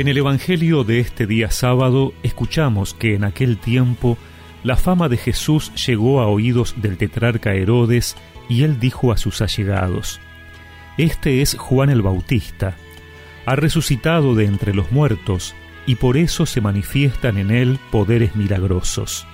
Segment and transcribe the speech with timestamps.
[0.00, 4.16] En el Evangelio de este día sábado escuchamos que en aquel tiempo
[4.64, 8.16] la fama de Jesús llegó a oídos del tetrarca Herodes
[8.48, 10.18] y él dijo a sus allegados,
[10.96, 12.78] Este es Juan el Bautista,
[13.44, 15.54] ha resucitado de entre los muertos
[15.84, 19.26] y por eso se manifiestan en él poderes milagrosos.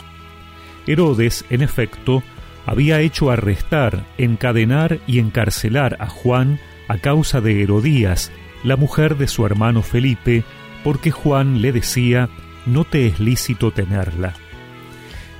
[0.88, 2.24] Herodes, en efecto,
[2.66, 8.32] había hecho arrestar, encadenar y encarcelar a Juan a causa de Herodías,
[8.64, 10.44] la mujer de su hermano Felipe,
[10.84, 12.28] porque Juan le decía,
[12.66, 14.34] no te es lícito tenerla.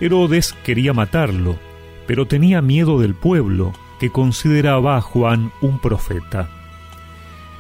[0.00, 1.58] Herodes quería matarlo,
[2.06, 6.48] pero tenía miedo del pueblo, que consideraba a Juan un profeta.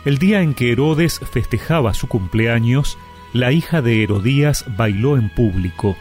[0.04, 2.98] El día en que Herodes festejaba su cumpleaños,
[3.32, 5.96] la hija de Herodías bailó en público,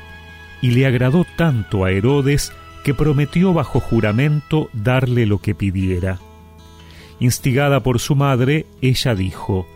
[0.62, 2.54] y le agradó tanto a Herodes
[2.84, 6.20] que prometió bajo juramento darle lo que pidiera.
[7.20, 9.68] Instigada por su madre, ella dijo,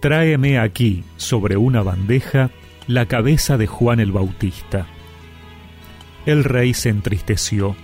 [0.00, 2.50] Tráeme aquí, sobre una bandeja,
[2.86, 4.86] la cabeza de Juan el Bautista.
[6.26, 7.76] El rey se entristeció,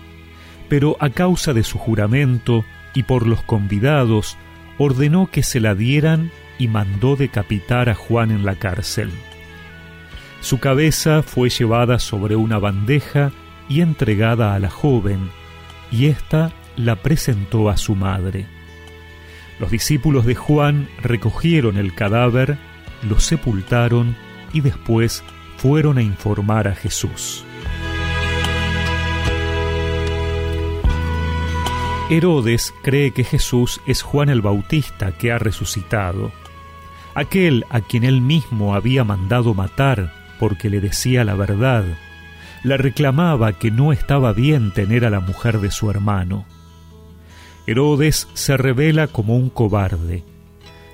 [0.68, 4.36] pero a causa de su juramento y por los convidados,
[4.78, 9.10] ordenó que se la dieran y mandó decapitar a Juan en la cárcel.
[10.40, 13.32] Su cabeza fue llevada sobre una bandeja
[13.68, 15.30] y entregada a la joven,
[15.90, 18.46] y ésta la presentó a su madre.
[19.58, 22.58] Los discípulos de Juan recogieron el cadáver,
[23.08, 24.16] lo sepultaron
[24.52, 25.22] y después
[25.56, 27.44] fueron a informar a Jesús.
[32.10, 36.30] Herodes cree que Jesús es Juan el Bautista que ha resucitado,
[37.14, 41.84] aquel a quien él mismo había mandado matar porque le decía la verdad,
[42.64, 46.44] le reclamaba que no estaba bien tener a la mujer de su hermano.
[47.66, 50.24] Herodes se revela como un cobarde.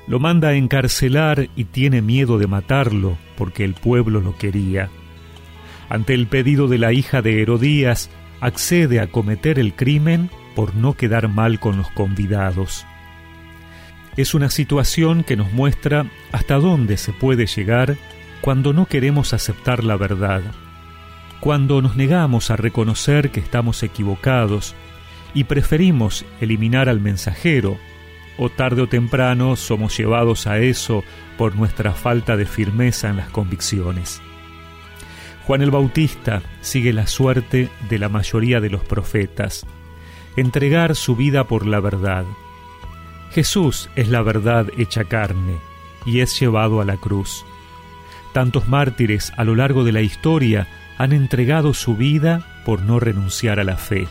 [0.06, 4.90] Lo manda a encarcelar y tiene miedo de matarlo porque el pueblo lo quería.
[5.88, 8.10] Ante el pedido de la hija de Herodías,
[8.40, 12.86] accede a cometer el crimen por no quedar mal con los convidados.
[14.16, 17.96] Es una situación que nos muestra hasta dónde se puede llegar
[18.40, 20.42] cuando no queremos aceptar la verdad,
[21.40, 24.74] cuando nos negamos a reconocer que estamos equivocados
[25.38, 27.78] y preferimos eliminar al mensajero,
[28.38, 31.04] o tarde o temprano somos llevados a eso
[31.36, 34.20] por nuestra falta de firmeza en las convicciones.
[35.46, 39.64] Juan el Bautista sigue la suerte de la mayoría de los profetas,
[40.36, 42.24] entregar su vida por la verdad.
[43.30, 45.54] Jesús es la verdad hecha carne
[46.04, 47.44] y es llevado a la cruz.
[48.32, 50.66] Tantos mártires a lo largo de la historia
[50.96, 54.08] han entregado su vida por no renunciar a la fe.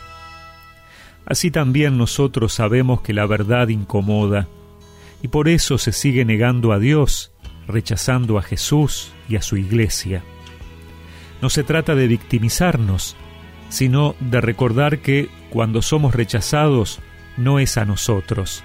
[1.28, 4.48] Así también nosotros sabemos que la verdad incomoda,
[5.22, 7.32] y por eso se sigue negando a Dios,
[7.66, 10.22] rechazando a Jesús y a su iglesia.
[11.42, 13.14] No se trata de victimizarnos,
[13.68, 17.00] sino de recordar que cuando somos rechazados
[17.36, 18.64] no es a nosotros,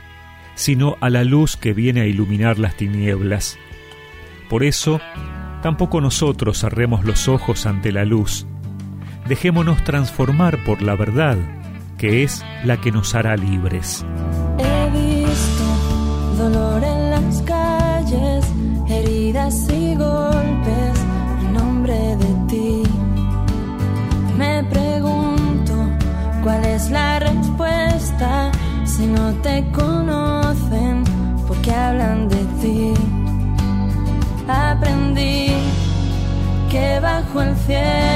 [0.56, 3.58] sino a la luz que viene a iluminar las tinieblas.
[4.50, 5.02] Por eso,
[5.62, 8.48] tampoco nosotros cerremos los ojos ante la luz.
[9.28, 11.38] Dejémonos transformar por la verdad,
[11.98, 14.06] que es la que nos hará libres.
[14.58, 15.64] He visto
[16.38, 18.46] dolor en las calles,
[18.88, 21.00] heridas y golpes
[21.42, 22.84] en nombre de ti.
[24.38, 25.74] Me pregunto
[26.44, 28.52] cuál es la respuesta
[28.86, 31.04] si no te conocen,
[31.48, 32.94] porque hablan de ti.
[34.48, 35.52] Aprendí
[36.70, 38.13] que bajo el cielo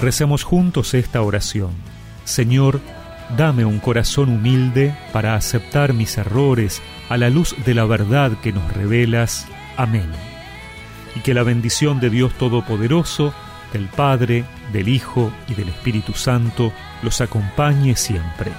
[0.00, 1.70] Recemos juntos esta oración.
[2.24, 2.80] Señor,
[3.36, 8.52] Dame un corazón humilde para aceptar mis errores a la luz de la verdad que
[8.52, 9.46] nos revelas.
[9.76, 10.08] Amén.
[11.16, 13.34] Y que la bendición de Dios Todopoderoso,
[13.72, 16.72] del Padre, del Hijo y del Espíritu Santo
[17.02, 18.52] los acompañe siempre.